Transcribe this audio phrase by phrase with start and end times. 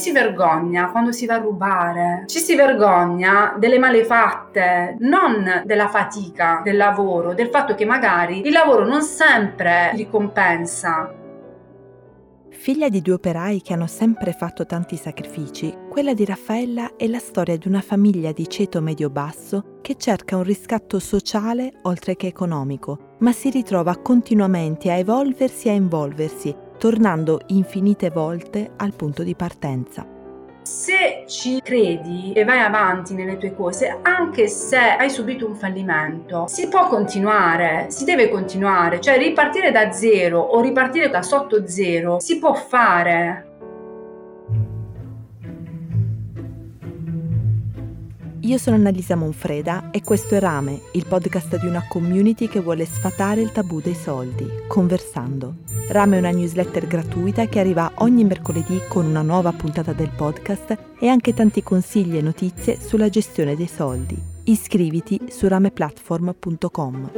[0.00, 6.62] si vergogna quando si va a rubare, ci si vergogna delle malefatte, non della fatica
[6.64, 11.12] del lavoro, del fatto che magari il lavoro non sempre ricompensa.
[12.50, 17.18] Figlia di due operai che hanno sempre fatto tanti sacrifici, quella di Raffaella è la
[17.18, 23.16] storia di una famiglia di ceto medio-basso che cerca un riscatto sociale oltre che economico,
[23.20, 29.34] ma si ritrova continuamente a evolversi e a involversi, tornando infinite volte al punto di
[29.34, 30.06] partenza
[30.62, 36.46] se ci credi e vai avanti nelle tue cose, anche se hai subito un fallimento,
[36.46, 42.20] si può continuare, si deve continuare, cioè ripartire da zero o ripartire da sotto zero
[42.20, 43.49] si può fare.
[48.44, 52.86] Io sono Annalisa Monfreda e questo è Rame, il podcast di una community che vuole
[52.86, 55.56] sfatare il tabù dei soldi, conversando.
[55.88, 60.94] Rame è una newsletter gratuita che arriva ogni mercoledì con una nuova puntata del podcast
[60.98, 64.16] e anche tanti consigli e notizie sulla gestione dei soldi.
[64.44, 67.10] Iscriviti su rameplatform.com.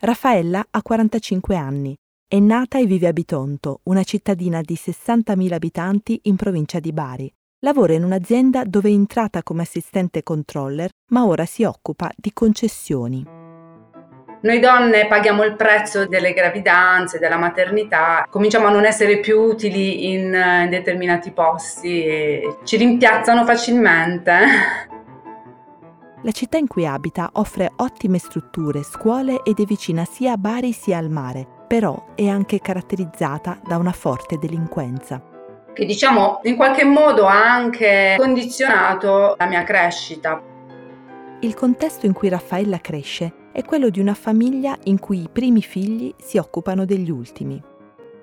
[0.00, 1.96] Raffaella ha 45 anni.
[2.28, 7.32] È nata e vive a Bitonto, una cittadina di 60.000 abitanti in provincia di Bari.
[7.64, 13.24] Lavora in un'azienda dove è entrata come assistente controller, ma ora si occupa di concessioni.
[14.42, 20.12] Noi donne paghiamo il prezzo delle gravidanze, della maternità, cominciamo a non essere più utili
[20.12, 24.32] in, in determinati posti e ci rimpiazzano facilmente.
[26.20, 30.72] La città in cui abita offre ottime strutture, scuole ed è vicina sia a Bari
[30.72, 35.32] sia al mare, però è anche caratterizzata da una forte delinquenza
[35.74, 40.40] che diciamo in qualche modo ha anche condizionato la mia crescita.
[41.40, 45.60] Il contesto in cui Raffaella cresce è quello di una famiglia in cui i primi
[45.60, 47.62] figli si occupano degli ultimi.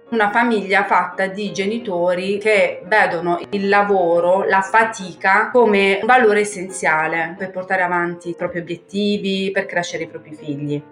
[0.09, 7.35] Una famiglia fatta di genitori che vedono il lavoro, la fatica come un valore essenziale
[7.38, 10.84] per portare avanti i propri obiettivi, per crescere i propri figli.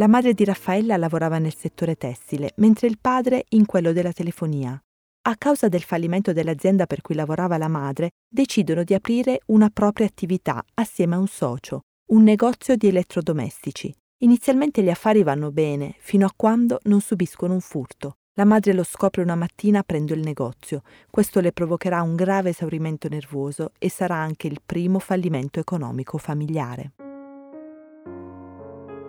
[0.00, 4.82] La madre di Raffaella lavorava nel settore tessile, mentre il padre in quello della telefonia.
[5.28, 10.06] A causa del fallimento dell'azienda per cui lavorava la madre, decidono di aprire una propria
[10.06, 13.94] attività assieme a un socio, un negozio di elettrodomestici.
[14.22, 18.14] Inizialmente gli affari vanno bene, fino a quando non subiscono un furto.
[18.38, 20.80] La madre lo scopre una mattina aprendo il negozio.
[21.10, 26.92] Questo le provocherà un grave esaurimento nervoso e sarà anche il primo fallimento economico familiare.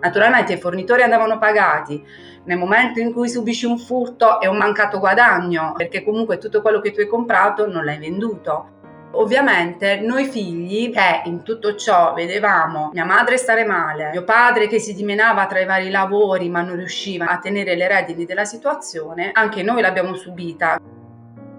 [0.02, 2.04] Naturalmente i fornitori andavano pagati,
[2.44, 6.80] nel momento in cui subisci un furto è un mancato guadagno, perché comunque tutto quello
[6.80, 8.80] che tu hai comprato non l'hai venduto.
[9.12, 14.80] Ovviamente noi figli che in tutto ciò vedevamo mia madre stare male, mio padre che
[14.80, 19.30] si dimenava tra i vari lavori ma non riusciva a tenere le redini della situazione,
[19.32, 20.80] anche noi l'abbiamo subita.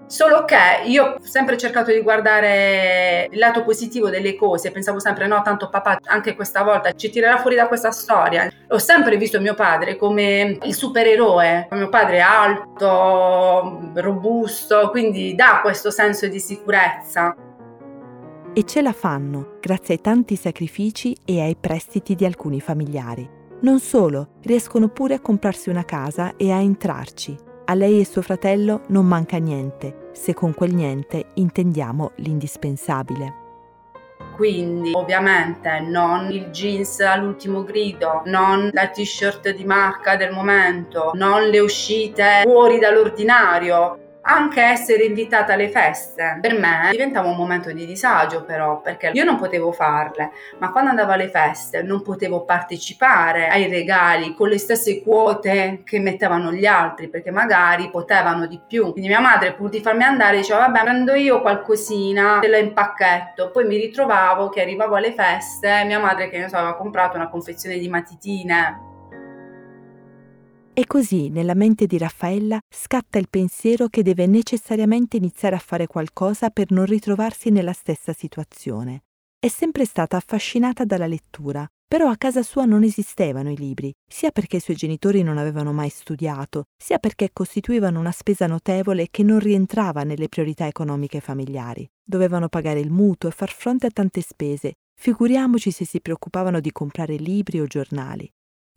[0.06, 5.26] Solo che io ho sempre cercato di guardare il lato positivo delle cose, pensavo sempre
[5.26, 8.50] no, tanto papà anche questa volta ci tirerà fuori da questa storia.
[8.68, 15.60] Ho sempre visto mio padre come il supereroe, mio padre è alto, robusto, quindi dà
[15.62, 17.34] questo senso di sicurezza.
[18.52, 23.28] E ce la fanno grazie ai tanti sacrifici e ai prestiti di alcuni familiari.
[23.62, 27.36] Non solo, riescono pure a comprarsi una casa e a entrarci,
[27.66, 33.42] a lei e suo fratello non manca niente, se con quel niente intendiamo l'indispensabile.
[34.36, 41.48] Quindi ovviamente non il jeans all'ultimo grido, non la t-shirt di marca del momento, non
[41.48, 46.38] le uscite fuori dall'ordinario, anche essere invitata alle feste.
[46.40, 50.90] Per me diventava un momento di disagio però perché io non potevo farle ma quando
[50.90, 56.66] andavo alle feste non potevo partecipare ai regali con le stesse quote che mettevano gli
[56.66, 58.92] altri perché magari potevano di più.
[58.92, 63.50] Quindi mia madre pur di farmi andare diceva vabbè prendo io qualcosina te la impacchetto.
[63.50, 67.28] Poi mi ritrovavo che arrivavo alle feste mia madre che ne so aveva comprato una
[67.28, 68.92] confezione di matitine
[70.76, 75.86] e così nella mente di Raffaella scatta il pensiero che deve necessariamente iniziare a fare
[75.86, 79.04] qualcosa per non ritrovarsi nella stessa situazione.
[79.38, 84.32] È sempre stata affascinata dalla lettura, però a casa sua non esistevano i libri, sia
[84.32, 89.22] perché i suoi genitori non avevano mai studiato, sia perché costituivano una spesa notevole che
[89.22, 91.88] non rientrava nelle priorità economiche familiari.
[92.02, 96.72] Dovevano pagare il mutuo e far fronte a tante spese, figuriamoci se si preoccupavano di
[96.72, 98.28] comprare libri o giornali.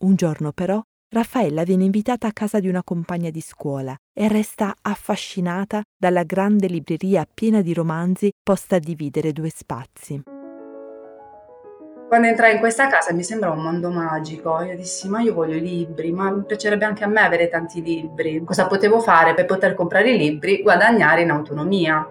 [0.03, 0.79] Un giorno però
[1.09, 6.68] Raffaella viene invitata a casa di una compagna di scuola e resta affascinata dalla grande
[6.68, 10.24] libreria piena di romanzi posta a dividere due spazi.
[12.09, 14.62] Quando entrai in questa casa mi sembrava un mondo magico.
[14.63, 17.81] Io dissi: Ma io voglio i libri, ma mi piacerebbe anche a me avere tanti
[17.81, 18.44] libri.
[18.44, 20.62] Cosa potevo fare per poter comprare i libri?
[20.62, 22.06] Guadagnare in autonomia.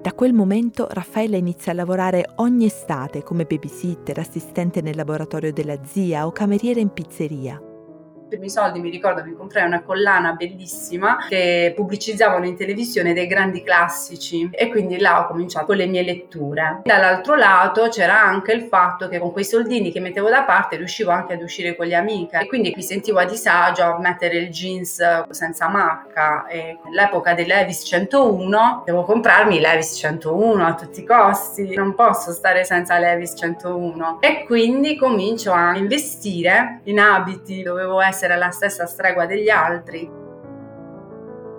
[0.00, 5.84] Da quel momento Raffaella inizia a lavorare ogni estate come babysitter, assistente nel laboratorio della
[5.84, 7.72] zia o cameriera in pizzeria
[8.34, 13.62] primi soldi mi ricordo mi comprai una collana bellissima che pubblicizzavano in televisione dei grandi
[13.62, 14.48] classici.
[14.52, 16.80] E quindi là ho cominciato con le mie letture.
[16.84, 21.10] Dall'altro lato c'era anche il fatto che con quei soldini che mettevo da parte riuscivo
[21.10, 22.40] anche ad uscire con le amiche.
[22.40, 26.46] E quindi mi sentivo a disagio a mettere il jeans senza marca.
[26.46, 32.32] E nell'epoca dei Levis 101 devo comprarmi Levis 101 a tutti i costi, non posso
[32.32, 38.50] stare senza Levis 101 e quindi comincio a investire in abiti, dovevo essere essere la
[38.50, 40.10] stessa stregua degli altri.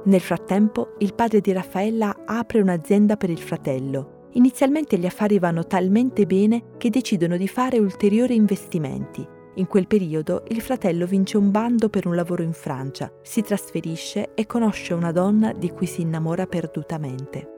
[0.06, 4.30] Nel frattempo, il padre di Raffaella apre un'azienda per il fratello.
[4.34, 9.26] Inizialmente gli affari vanno talmente bene che decidono di fare ulteriori investimenti.
[9.58, 14.34] In quel periodo il fratello vince un bando per un lavoro in Francia, si trasferisce
[14.34, 17.55] e conosce una donna di cui si innamora perdutamente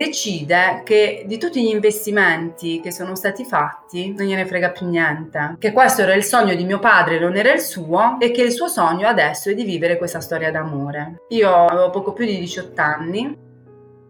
[0.00, 5.56] decide che di tutti gli investimenti che sono stati fatti non gliene frega più niente,
[5.58, 8.50] che questo era il sogno di mio padre, non era il suo e che il
[8.50, 11.24] suo sogno adesso è di vivere questa storia d'amore.
[11.28, 13.36] Io avevo poco più di 18 anni.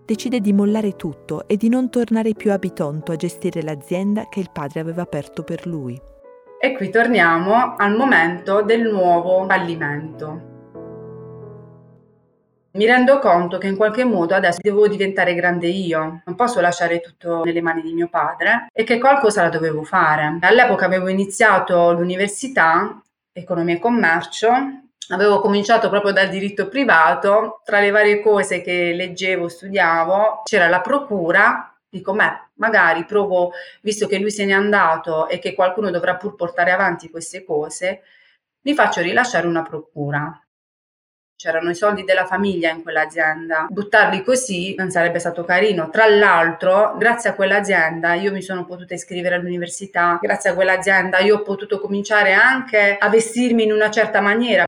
[0.04, 4.38] Decide di mollare tutto e di non tornare più a Bitonto a gestire l'azienda che
[4.38, 6.00] il padre aveva aperto per lui.
[6.60, 10.49] E qui torniamo al momento del nuovo fallimento.
[12.72, 17.00] Mi rendo conto che in qualche modo adesso devo diventare grande io, non posso lasciare
[17.00, 20.38] tutto nelle mani di mio padre e che qualcosa la dovevo fare.
[20.40, 23.02] All'epoca avevo iniziato l'università,
[23.32, 24.50] economia e commercio,
[25.08, 30.80] avevo cominciato proprio dal diritto privato, tra le varie cose che leggevo, studiavo, c'era la
[30.80, 33.50] procura, dico, beh, magari provo,
[33.82, 38.02] visto che lui se n'è andato e che qualcuno dovrà pur portare avanti queste cose,
[38.60, 40.40] mi faccio rilasciare una procura
[41.40, 43.66] c'erano i soldi della famiglia in quell'azienda.
[43.70, 45.88] Buttarli così non sarebbe stato carino.
[45.88, 51.36] Tra l'altro, grazie a quell'azienda io mi sono potuta iscrivere all'università, grazie a quell'azienda io
[51.36, 54.66] ho potuto cominciare anche a vestirmi in una certa maniera.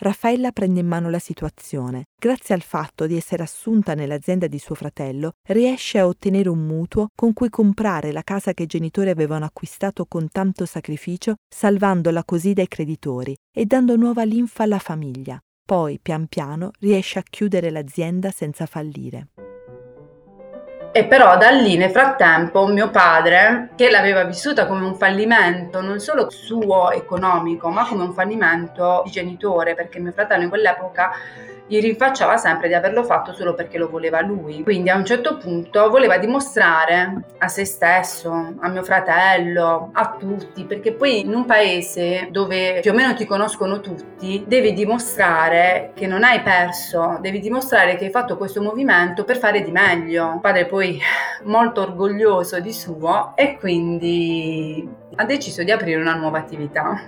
[0.00, 2.06] Raffaella prende in mano la situazione.
[2.18, 7.08] Grazie al fatto di essere assunta nell'azienda di suo fratello, riesce a ottenere un mutuo
[7.14, 12.52] con cui comprare la casa che i genitori avevano acquistato con tanto sacrificio, salvandola così
[12.52, 15.38] dai creditori e dando nuova linfa alla famiglia.
[15.70, 19.28] Poi, pian piano, riesce a chiudere l'azienda senza fallire.
[20.92, 26.00] E però da lì nel frattempo mio padre, che l'aveva vissuta come un fallimento non
[26.00, 31.12] solo suo economico, ma come un fallimento di genitore, perché mio fratello in quell'epoca
[31.70, 34.64] gli rinfacciava sempre di averlo fatto solo perché lo voleva lui.
[34.64, 40.64] Quindi a un certo punto voleva dimostrare a se stesso, a mio fratello, a tutti,
[40.64, 46.08] perché poi in un paese dove più o meno ti conoscono tutti, devi dimostrare che
[46.08, 50.40] non hai perso, devi dimostrare che hai fatto questo movimento per fare di meglio.
[50.42, 50.79] Padre poi
[51.44, 57.00] molto orgoglioso di suo e quindi ha deciso di aprire una nuova attività.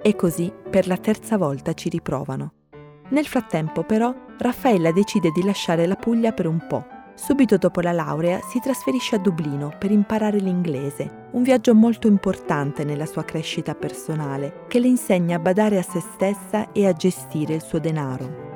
[0.00, 2.52] E così per la terza volta ci riprovano.
[3.08, 6.86] Nel frattempo, però, Raffaella decide di lasciare la Puglia per un po'.
[7.14, 12.84] Subito dopo la laurea si trasferisce a Dublino per imparare l'inglese, un viaggio molto importante
[12.84, 17.54] nella sua crescita personale, che le insegna a badare a se stessa e a gestire
[17.54, 18.55] il suo denaro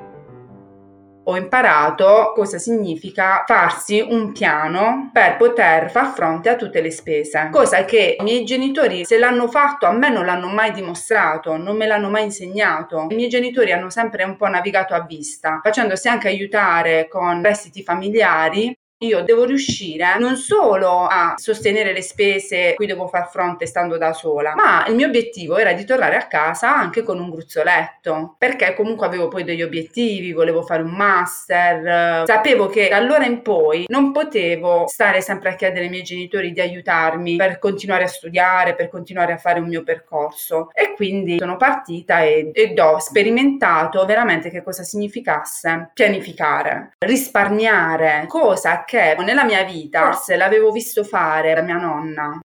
[1.30, 7.48] ho imparato cosa significa farsi un piano per poter far fronte a tutte le spese,
[7.52, 11.76] cosa che i miei genitori se l'hanno fatto a me non l'hanno mai dimostrato, non
[11.76, 13.06] me l'hanno mai insegnato.
[13.10, 17.82] I miei genitori hanno sempre un po' navigato a vista, facendosi anche aiutare con prestiti
[17.82, 23.96] familiari io devo riuscire non solo a sostenere le spese cui devo far fronte stando
[23.96, 28.34] da sola, ma il mio obiettivo era di tornare a casa anche con un gruzzoletto,
[28.36, 33.40] perché comunque avevo poi degli obiettivi, volevo fare un master, sapevo che da allora in
[33.42, 38.08] poi non potevo stare sempre a chiedere ai miei genitori di aiutarmi per continuare a
[38.08, 40.70] studiare, per continuare a fare un mio percorso.
[40.74, 48.84] E quindi sono partita e, ed ho sperimentato veramente che cosa significasse pianificare, risparmiare, cosa
[48.90, 52.40] che nella mia vita forse l'avevo visto fare da mia nonna.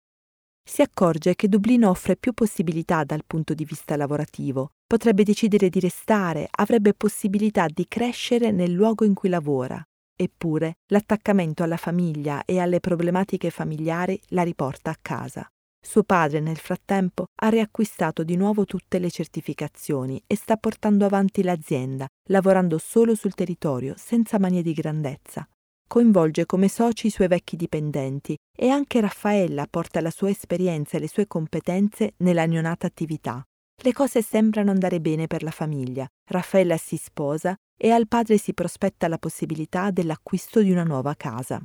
[0.66, 4.70] Si accorge che Dublino offre più possibilità dal punto di vista lavorativo.
[4.86, 9.82] Potrebbe decidere di restare, avrebbe possibilità di crescere nel luogo in cui lavora.
[10.16, 15.46] Eppure l'attaccamento alla famiglia e alle problematiche familiari la riporta a casa.
[15.78, 21.42] Suo padre nel frattempo ha riacquistato di nuovo tutte le certificazioni e sta portando avanti
[21.42, 25.46] l'azienda, lavorando solo sul territorio, senza manie di grandezza.
[25.90, 31.00] Coinvolge come soci i suoi vecchi dipendenti e anche Raffaella porta la sua esperienza e
[31.00, 33.42] le sue competenze nella neonata attività.
[33.82, 36.06] Le cose sembrano andare bene per la famiglia.
[36.30, 41.60] Raffaella si sposa e al padre si prospetta la possibilità dell'acquisto di una nuova casa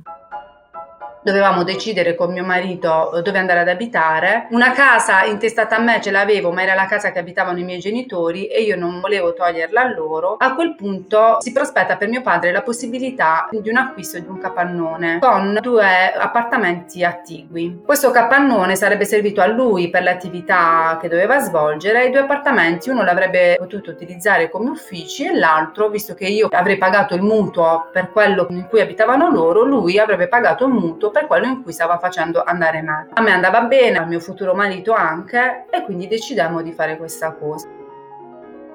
[1.26, 4.46] dovevamo decidere con mio marito eh, dove andare ad abitare.
[4.50, 7.80] Una casa intestata a me ce l'avevo, ma era la casa che abitavano i miei
[7.80, 10.36] genitori e io non volevo toglierla a loro.
[10.38, 14.38] A quel punto si prospetta per mio padre la possibilità di un acquisto di un
[14.38, 17.82] capannone con due appartamenti attigui.
[17.84, 22.20] Questo capannone sarebbe servito a lui per le attività che doveva svolgere e i due
[22.20, 27.22] appartamenti uno l'avrebbe potuto utilizzare come uffici e l'altro, visto che io avrei pagato il
[27.22, 31.62] mutuo per quello in cui abitavano loro, lui avrebbe pagato il mutuo per quello in
[31.62, 33.08] cui stava facendo andare male.
[33.14, 37.32] A me andava bene, al mio futuro marito anche, e quindi decidemmo di fare questa
[37.32, 37.66] cosa.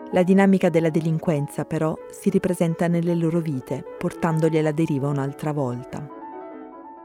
[0.09, 6.20] La dinamica della delinquenza però si ripresenta nelle loro vite, portandoli alla deriva un'altra volta.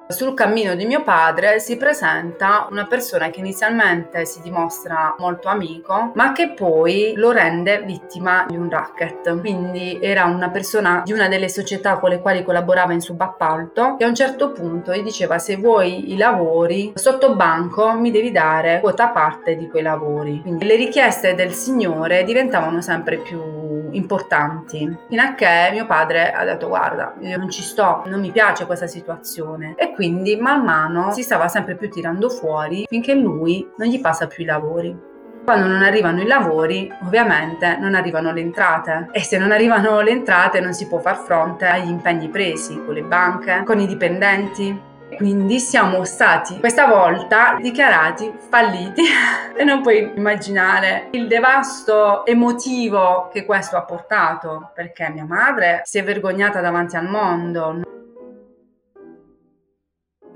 [0.09, 6.13] Sul cammino di mio padre si presenta una persona che inizialmente si dimostra molto amico,
[6.15, 9.41] ma che poi lo rende vittima di un racket.
[9.41, 14.05] Quindi era una persona di una delle società con le quali collaborava in subappalto che
[14.05, 18.79] a un certo punto gli diceva se vuoi i lavori sotto banco mi devi dare
[18.79, 20.41] quota parte di quei lavori.
[20.41, 26.45] Quindi le richieste del signore diventavano sempre più importanti, fino a che mio padre ha
[26.45, 31.13] detto guarda, io non ci sto, non mi piace questa situazione e quindi man mano
[31.13, 35.15] si stava sempre più tirando fuori finché lui non gli passa più i lavori.
[35.45, 40.11] Quando non arrivano i lavori, ovviamente non arrivano le entrate e se non arrivano le
[40.11, 44.95] entrate non si può far fronte agli impegni presi con le banche, con i dipendenti.
[45.15, 49.03] Quindi siamo stati questa volta dichiarati falliti
[49.57, 55.99] e non puoi immaginare il devasto emotivo che questo ha portato perché mia madre si
[55.99, 57.83] è vergognata davanti al mondo.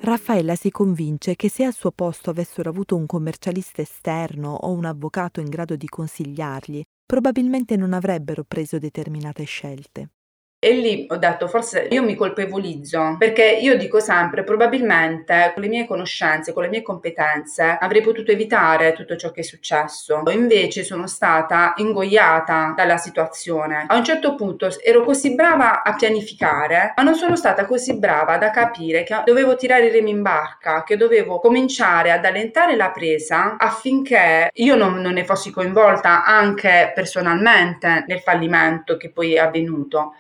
[0.02, 4.86] Raffaella si convince che se al suo posto avessero avuto un commercialista esterno o un
[4.86, 10.08] avvocato in grado di consigliargli, probabilmente non avrebbero preso determinate scelte.
[10.62, 15.70] E lì ho detto, forse io mi colpevolizzo, perché io dico sempre, probabilmente con le
[15.70, 20.22] mie conoscenze, con le mie competenze, avrei potuto evitare tutto ciò che è successo.
[20.30, 23.86] Invece sono stata ingoiata dalla situazione.
[23.88, 28.36] A un certo punto ero così brava a pianificare, ma non sono stata così brava
[28.36, 32.90] da capire che dovevo tirare i remi in barca, che dovevo cominciare ad allentare la
[32.90, 39.38] presa affinché io non, non ne fossi coinvolta anche personalmente nel fallimento che poi è
[39.38, 40.12] avvenuto.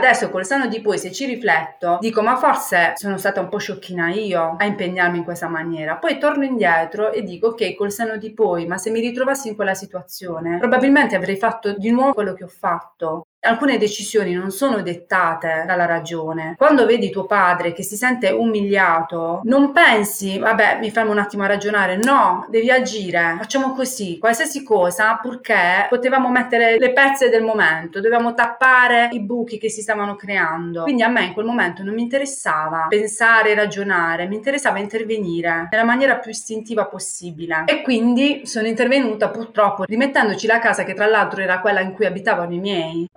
[0.00, 3.58] Adesso col seno di poi, se ci rifletto, dico ma forse sono stata un po'
[3.58, 5.96] sciocchina io a impegnarmi in questa maniera.
[5.96, 9.56] Poi torno indietro e dico ok, col seno di poi, ma se mi ritrovassi in
[9.56, 13.26] quella situazione, probabilmente avrei fatto di nuovo quello che ho fatto.
[13.42, 16.56] Alcune decisioni non sono dettate dalla ragione.
[16.58, 21.44] Quando vedi tuo padre che si sente umiliato, non pensi, vabbè, mi fermo un attimo
[21.44, 21.96] a ragionare.
[21.96, 23.36] No, devi agire.
[23.38, 29.56] Facciamo così, qualsiasi cosa, purché potevamo mettere le pezze del momento, dovevamo tappare i buchi
[29.56, 30.82] che si stavano creando.
[30.82, 35.84] Quindi a me in quel momento non mi interessava pensare, ragionare, mi interessava intervenire nella
[35.84, 37.64] maniera più istintiva possibile.
[37.64, 42.04] E quindi sono intervenuta purtroppo rimettendoci la casa che tra l'altro era quella in cui
[42.04, 43.08] abitavano i miei.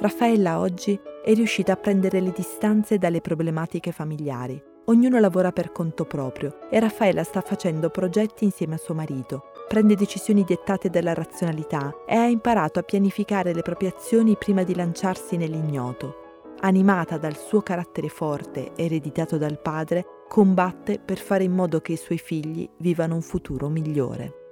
[0.00, 4.62] Raffaella oggi è riuscita a prendere le distanze dalle problematiche familiari.
[4.84, 9.96] Ognuno lavora per conto proprio e Raffaella sta facendo progetti insieme a suo marito, prende
[9.96, 15.36] decisioni dettate dalla razionalità e ha imparato a pianificare le proprie azioni prima di lanciarsi
[15.36, 16.44] nell'ignoto.
[16.60, 21.96] Animata dal suo carattere forte, ereditato dal padre, combatte per fare in modo che i
[21.96, 24.46] suoi figli vivano un futuro migliore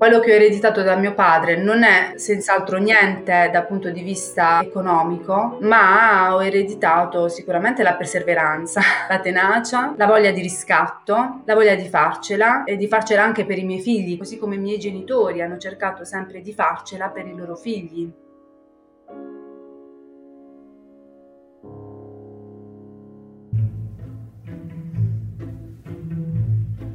[0.00, 4.62] quello che ho ereditato da mio padre non è senz'altro niente dal punto di vista
[4.62, 8.80] economico, ma ho ereditato sicuramente la perseveranza,
[9.10, 13.58] la tenacia, la voglia di riscatto, la voglia di farcela e di farcela anche per
[13.58, 17.36] i miei figli, così come i miei genitori hanno cercato sempre di farcela per i
[17.36, 18.10] loro figli.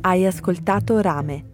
[0.01, 1.53] Hai ascoltato Rame